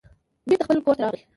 [0.47, 1.21] بېرته خپل کور ته راغی.